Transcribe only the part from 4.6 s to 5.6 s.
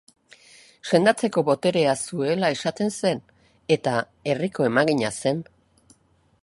emagina zen.